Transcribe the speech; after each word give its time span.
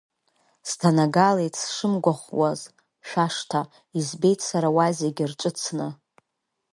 Сҭанагалеит 0.69 1.53
сшымгәыӷуаз 1.61 2.61
шәашҭа, 3.07 3.61
избеит 3.97 4.39
сара 4.47 4.69
уа 4.75 4.87
зегь 4.97 5.21
рҿыцны… 5.31 5.87